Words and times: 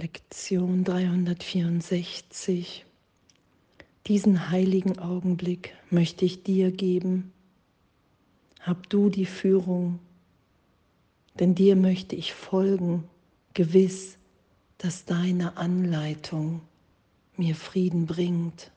Lektion 0.00 0.82
364. 0.82 2.86
Diesen 4.06 4.48
heiligen 4.48 4.98
Augenblick 4.98 5.76
möchte 5.90 6.24
ich 6.24 6.42
dir 6.42 6.70
geben. 6.70 7.34
Hab 8.60 8.88
du 8.88 9.10
die 9.10 9.26
Führung, 9.26 9.98
denn 11.34 11.54
dir 11.54 11.76
möchte 11.76 12.16
ich 12.16 12.32
folgen, 12.32 13.04
gewiss, 13.52 14.16
dass 14.78 15.04
deine 15.04 15.58
Anleitung 15.58 16.62
mir 17.36 17.54
Frieden 17.54 18.06
bringt. 18.06 18.70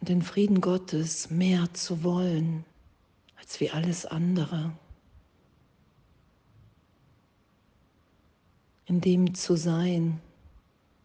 Und 0.00 0.08
den 0.08 0.22
Frieden 0.22 0.62
Gottes 0.62 1.28
mehr 1.28 1.74
zu 1.74 2.02
wollen 2.02 2.64
als 3.36 3.60
wie 3.60 3.68
alles 3.68 4.06
andere. 4.06 4.72
In 8.88 9.02
dem 9.02 9.34
zu 9.34 9.54
sein, 9.54 10.18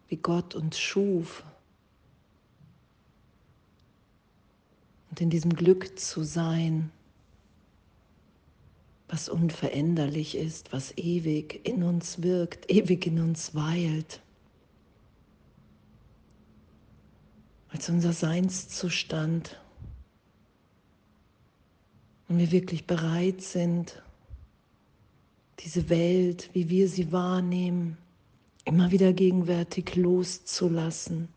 wie 0.08 0.16
Gott 0.16 0.56
uns 0.56 0.80
schuf. 0.80 1.44
Und 5.10 5.20
in 5.20 5.30
diesem 5.30 5.54
Glück 5.54 6.00
zu 6.00 6.24
sein, 6.24 6.92
was 9.10 9.30
unveränderlich 9.30 10.36
ist, 10.36 10.74
was 10.74 10.98
ewig 10.98 11.68
in 11.68 11.84
uns 11.84 12.24
wirkt, 12.24 12.72
ewig 12.72 13.06
in 13.06 13.20
uns 13.20 13.54
weilt. 13.54 14.22
Als 17.68 17.90
unser 17.90 18.14
Seinszustand. 18.14 19.60
Und 22.30 22.40
wir 22.40 22.52
wirklich 22.52 22.88
bereit 22.88 23.42
sind, 23.42 24.02
diese 25.64 25.90
Welt, 25.90 26.50
wie 26.54 26.70
wir 26.70 26.90
sie 26.90 27.12
wahrnehmen, 27.12 27.98
immer 28.66 28.92
wieder 28.92 29.14
gegenwärtig 29.14 29.96
loszulassen. 29.96 31.30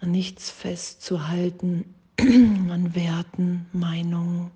An 0.00 0.10
nichts 0.10 0.50
festzuhalten, 0.50 1.94
an 2.18 2.94
Werten, 2.94 3.66
Meinungen, 3.72 4.50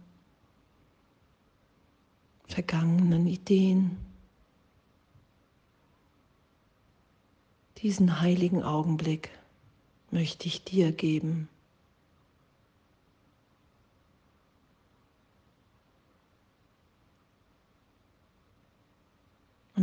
vergangenen 2.47 3.27
Ideen. 3.27 3.97
Diesen 7.79 8.21
heiligen 8.21 8.63
Augenblick 8.63 9.31
möchte 10.11 10.47
ich 10.47 10.63
dir 10.65 10.93
geben. 10.93 11.49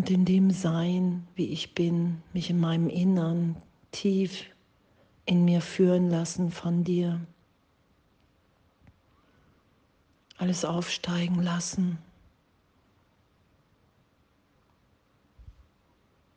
In 0.10 0.26
dem 0.26 0.50
Sein, 0.50 1.28
wie 1.36 1.50
ich 1.50 1.76
bin, 1.76 2.24
mich 2.34 2.50
in 2.50 2.60
meinem 2.60 2.90
Innern 2.90 3.56
tief 3.92 4.46
in 5.26 5.46
mir 5.46 5.62
führen 5.62 6.10
lassen 6.10 6.52
von 6.52 6.84
dir. 6.84 7.22
alles 10.40 10.64
aufsteigen 10.64 11.42
lassen. 11.42 12.00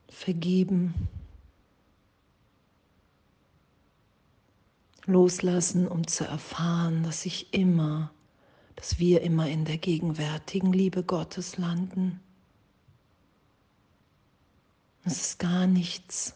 Vergeben. 0.09 1.09
Loslassen, 5.07 5.89
um 5.89 6.07
zu 6.07 6.25
erfahren, 6.25 7.03
dass 7.05 7.27
ich 7.27 7.55
immer, 7.55 8.13
dass 8.77 8.99
wir 8.99 9.23
immer 9.23 9.49
in 9.49 9.65
der 9.65 9.79
gegenwärtigen 9.79 10.73
Liebe 10.73 11.03
Gottes 11.03 11.59
landen. 11.59 12.21
Dass 15.05 15.21
es 15.21 15.39
gar 15.39 15.67
nichts 15.67 16.35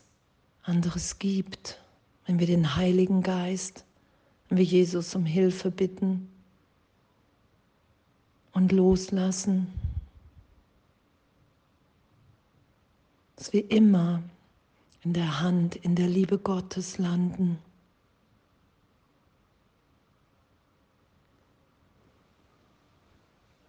anderes 0.62 1.18
gibt, 1.18 1.80
wenn 2.26 2.38
wir 2.38 2.46
den 2.46 2.76
Heiligen 2.76 3.22
Geist, 3.22 3.84
wenn 4.48 4.58
wir 4.58 4.64
Jesus 4.64 5.14
um 5.14 5.24
Hilfe 5.24 5.70
bitten 5.70 6.28
und 8.52 8.72
loslassen. 8.72 9.72
Dass 13.36 13.52
wir 13.52 13.70
immer 13.70 14.22
in 15.02 15.12
der 15.12 15.40
Hand, 15.40 15.76
in 15.76 15.94
der 15.94 16.08
Liebe 16.08 16.38
Gottes 16.38 16.98
landen. 16.98 17.58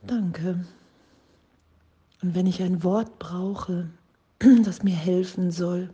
Danke. 0.02 0.66
Und 2.22 2.34
wenn 2.34 2.48
ich 2.48 2.64
ein 2.64 2.82
Wort 2.82 3.20
brauche, 3.20 3.90
das 4.64 4.84
mir 4.84 4.96
helfen 4.96 5.52
soll, 5.52 5.90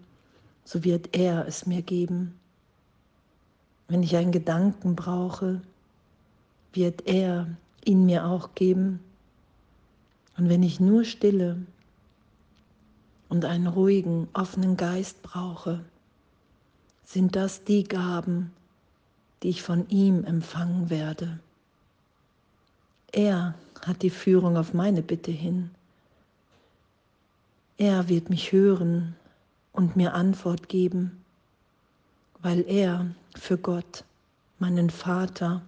so 0.66 0.84
wird 0.84 1.16
er 1.16 1.48
es 1.48 1.66
mir 1.66 1.82
geben. 1.82 2.34
Wenn 3.88 4.04
ich 4.04 4.16
einen 4.16 4.32
Gedanken 4.32 4.96
brauche, 4.96 5.62
wird 6.74 7.08
er 7.08 7.48
ihn 7.86 8.06
mir 8.06 8.26
auch 8.26 8.56
geben. 8.56 9.00
Und 10.38 10.50
wenn 10.50 10.64
ich 10.64 10.80
nur 10.80 11.04
Stille 11.04 11.58
und 13.30 13.46
einen 13.46 13.68
ruhigen, 13.68 14.28
offenen 14.34 14.78
Geist 14.78 15.22
brauche, 15.22 15.84
sind 17.06 17.36
das 17.36 17.64
die 17.64 17.84
Gaben, 17.84 18.52
die 19.44 19.50
ich 19.50 19.62
von 19.62 19.88
ihm 19.90 20.24
empfangen 20.24 20.90
werde. 20.90 21.40
Er 23.12 23.54
hat 23.86 24.02
die 24.02 24.10
Führung 24.10 24.58
auf 24.58 24.74
meine 24.74 25.04
Bitte 25.04 25.32
hin. 25.32 25.70
Er 27.78 28.08
wird 28.08 28.30
mich 28.30 28.52
hören 28.52 29.16
und 29.72 29.96
mir 29.96 30.14
Antwort 30.14 30.70
geben, 30.70 31.24
weil 32.42 32.68
er 32.68 33.08
für 33.36 33.58
Gott, 33.58 34.04
meinen 34.60 34.90
Vater 34.90 35.62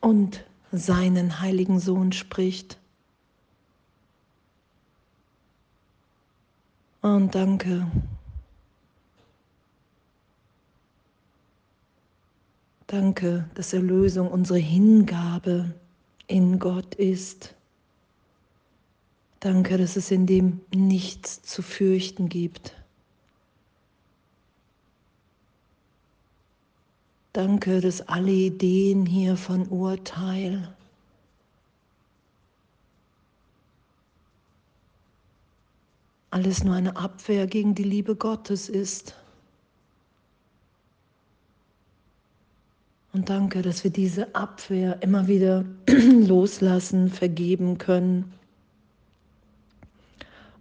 und 0.00 0.44
seinen 0.72 1.40
heiligen 1.40 1.80
Sohn 1.80 2.12
spricht. 2.12 2.78
Und 7.02 7.34
danke. 7.34 7.86
Danke, 12.86 13.48
dass 13.54 13.74
Erlösung 13.74 14.30
unsere 14.30 14.58
Hingabe 14.58 15.74
in 16.26 16.58
Gott 16.58 16.94
ist. 16.94 17.54
Danke, 19.40 19.78
dass 19.78 19.94
es 19.94 20.10
in 20.10 20.26
dem 20.26 20.60
nichts 20.74 21.42
zu 21.42 21.62
fürchten 21.62 22.28
gibt. 22.28 22.74
Danke, 27.32 27.80
dass 27.80 28.00
alle 28.08 28.32
Ideen 28.32 29.06
hier 29.06 29.36
von 29.36 29.68
Urteil 29.68 30.74
alles 36.30 36.64
nur 36.64 36.74
eine 36.74 36.96
Abwehr 36.96 37.46
gegen 37.46 37.76
die 37.76 37.84
Liebe 37.84 38.16
Gottes 38.16 38.68
ist. 38.68 39.14
Und 43.12 43.28
danke, 43.30 43.62
dass 43.62 43.84
wir 43.84 43.92
diese 43.92 44.34
Abwehr 44.34 45.00
immer 45.00 45.28
wieder 45.28 45.64
loslassen, 45.86 47.08
vergeben 47.08 47.78
können 47.78 48.37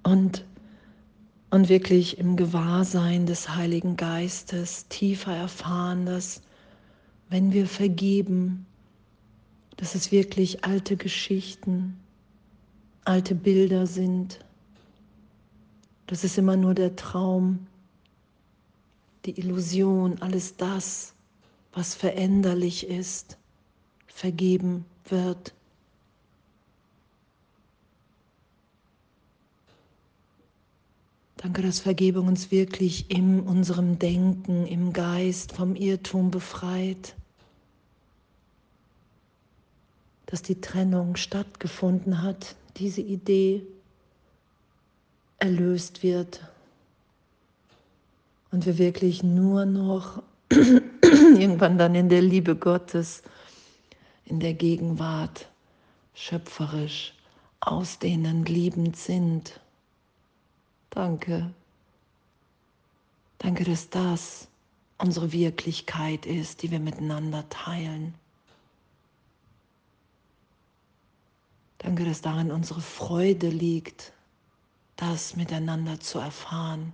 und, 0.08 0.46
und 1.50 1.68
wirklich 1.68 2.18
im 2.18 2.38
Gewahrsein 2.38 3.26
des 3.26 3.56
Heiligen 3.56 3.98
Geistes 3.98 4.88
tiefer 4.88 5.36
erfahren, 5.36 6.06
dass 6.06 6.42
wenn 7.30 7.52
wir 7.52 7.68
vergeben, 7.68 8.66
dass 9.76 9.96
es 9.96 10.14
wirklich 10.14 10.64
alte 10.64 10.96
Geschichten, 10.96 12.00
alte 13.04 13.36
Bilder 13.36 13.86
sind. 13.86 14.40
Das 16.08 16.24
ist 16.24 16.38
immer 16.38 16.56
nur 16.56 16.74
der 16.74 16.96
Traum, 16.96 17.68
die 19.26 19.38
Illusion, 19.38 20.22
alles 20.22 20.56
das, 20.56 21.14
was 21.74 21.96
veränderlich 21.96 22.88
ist, 22.88 23.38
vergeben 24.08 24.86
wird. 25.10 25.54
Danke, 31.48 31.62
dass 31.62 31.80
Vergebung 31.80 32.28
uns 32.28 32.52
wirklich 32.52 33.10
in 33.10 33.40
unserem 33.40 33.98
Denken, 33.98 34.68
im 34.68 34.92
Geist 34.92 35.54
vom 35.54 35.78
Irrtum 35.78 36.30
befreit. 36.30 37.16
Dass 40.26 40.42
die 40.42 40.60
Trennung 40.60 41.16
stattgefunden 41.16 42.22
hat, 42.22 42.58
diese 42.76 43.00
Idee 43.00 43.66
erlöst 45.40 46.04
wird 46.04 46.42
und 48.52 48.66
wir 48.66 48.78
wirklich 48.78 49.24
nur 49.24 49.66
noch 49.66 50.22
irgendwann 50.52 51.78
dann 51.78 51.96
in 51.96 52.10
der 52.10 52.24
Liebe 52.24 52.58
Gottes, 52.58 53.24
in 54.26 54.42
der 54.42 54.54
Gegenwart 54.54 55.48
schöpferisch, 56.14 57.14
ausdehnend, 57.62 58.50
liebend 58.50 58.98
sind. 58.98 59.62
Danke. 60.98 61.54
Danke, 63.38 63.64
dass 63.66 63.88
das 63.92 64.48
unsere 64.98 65.32
Wirklichkeit 65.32 66.26
ist, 66.26 66.64
die 66.64 66.72
wir 66.72 66.80
miteinander 66.80 67.48
teilen. 67.50 68.16
Danke, 71.78 72.04
dass 72.04 72.22
darin 72.22 72.50
unsere 72.50 72.82
Freude 72.82 73.50
liegt, 73.50 74.12
das 74.96 75.36
miteinander 75.36 76.00
zu 76.00 76.18
erfahren. 76.18 76.92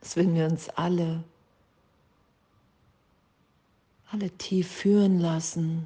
Dass 0.00 0.16
wenn 0.16 0.34
wir 0.34 0.46
uns 0.46 0.70
alle, 0.70 1.22
alle 4.10 4.30
tief 4.38 4.66
führen 4.66 5.20
lassen, 5.20 5.84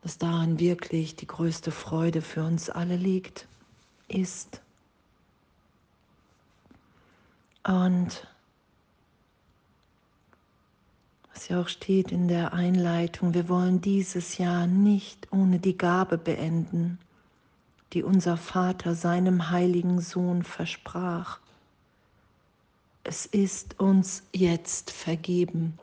dass 0.00 0.18
darin 0.18 0.58
wirklich 0.58 1.14
die 1.14 1.28
größte 1.28 1.70
Freude 1.70 2.22
für 2.22 2.42
uns 2.42 2.70
alle 2.70 2.96
liegt, 2.96 3.46
ist. 4.12 4.60
Und 7.64 8.26
was 11.32 11.48
ja 11.48 11.60
auch 11.60 11.68
steht 11.68 12.12
in 12.12 12.28
der 12.28 12.52
Einleitung, 12.52 13.34
wir 13.34 13.48
wollen 13.48 13.80
dieses 13.80 14.38
Jahr 14.38 14.66
nicht 14.66 15.32
ohne 15.32 15.58
die 15.58 15.76
Gabe 15.76 16.18
beenden, 16.18 16.98
die 17.92 18.02
unser 18.02 18.36
Vater 18.36 18.94
seinem 18.94 19.50
heiligen 19.50 20.00
Sohn 20.00 20.42
versprach. 20.42 21.40
Es 23.04 23.26
ist 23.26 23.80
uns 23.80 24.22
jetzt 24.32 24.90
vergeben. 24.90 25.78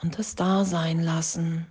Und 0.00 0.18
das 0.18 0.34
Dasein 0.34 1.00
lassen. 1.00 1.66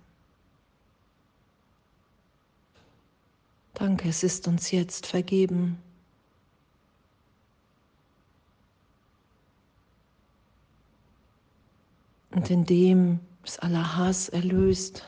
Danke, 3.82 4.10
es 4.10 4.22
ist 4.22 4.46
uns 4.46 4.70
jetzt 4.70 5.06
vergeben. 5.08 5.76
Und 12.30 12.48
indem 12.48 13.18
es 13.42 13.58
aller 13.58 13.96
Hass 13.96 14.28
erlöst, 14.28 15.04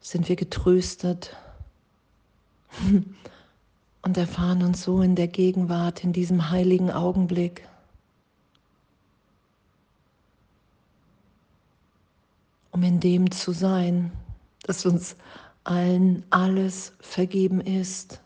sind 0.00 0.30
wir 0.30 0.36
getröstet 0.36 1.36
und 4.00 4.16
erfahren 4.16 4.62
uns 4.62 4.84
so 4.84 5.02
in 5.02 5.14
der 5.14 5.28
Gegenwart, 5.28 6.04
in 6.04 6.14
diesem 6.14 6.48
heiligen 6.48 6.90
Augenblick. 6.90 7.68
Um 12.70 12.82
in 12.82 12.98
dem 12.98 13.30
zu 13.30 13.52
sein, 13.52 14.10
dass 14.62 14.86
uns 14.86 15.16
allen 15.64 16.24
alles 16.30 16.92
vergeben 17.00 17.60
ist, 17.60 18.20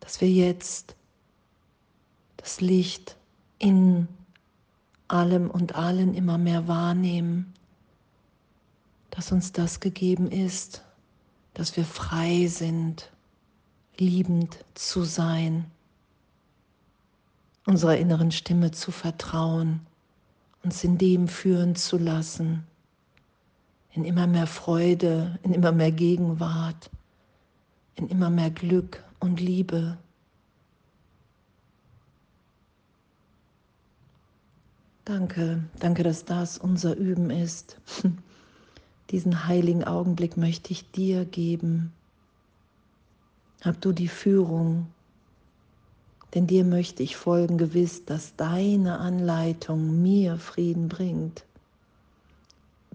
dass 0.00 0.20
wir 0.20 0.30
jetzt 0.30 0.94
das 2.36 2.60
Licht 2.60 3.16
in 3.58 4.06
allem 5.08 5.50
und 5.50 5.74
allen 5.74 6.14
immer 6.14 6.38
mehr 6.38 6.68
wahrnehmen, 6.68 7.54
dass 9.10 9.32
uns 9.32 9.52
das 9.52 9.80
gegeben 9.80 10.30
ist, 10.30 10.82
dass 11.54 11.76
wir 11.76 11.84
frei 11.84 12.46
sind, 12.46 13.10
liebend 13.98 14.58
zu 14.74 15.04
sein, 15.04 15.64
unserer 17.64 17.96
inneren 17.96 18.30
Stimme 18.30 18.70
zu 18.70 18.92
vertrauen, 18.92 19.80
uns 20.62 20.84
in 20.84 20.98
dem 20.98 21.28
führen 21.28 21.74
zu 21.74 21.96
lassen, 21.96 22.66
in 23.96 24.04
immer 24.04 24.26
mehr 24.26 24.46
Freude, 24.46 25.38
in 25.42 25.54
immer 25.54 25.72
mehr 25.72 25.90
Gegenwart, 25.90 26.90
in 27.94 28.08
immer 28.08 28.28
mehr 28.28 28.50
Glück 28.50 29.02
und 29.20 29.40
Liebe. 29.40 29.96
Danke, 35.06 35.64
danke, 35.78 36.02
dass 36.02 36.26
das 36.26 36.58
unser 36.58 36.94
Üben 36.96 37.30
ist. 37.30 37.80
Diesen 39.10 39.46
heiligen 39.46 39.84
Augenblick 39.84 40.36
möchte 40.36 40.72
ich 40.72 40.90
dir 40.90 41.24
geben. 41.24 41.92
Hab 43.62 43.80
du 43.80 43.92
die 43.92 44.08
Führung, 44.08 44.88
denn 46.34 46.46
dir 46.46 46.64
möchte 46.64 47.02
ich 47.02 47.16
folgen, 47.16 47.56
gewiss, 47.56 48.04
dass 48.04 48.36
deine 48.36 48.98
Anleitung 48.98 50.02
mir 50.02 50.36
Frieden 50.36 50.88
bringt. 50.88 51.46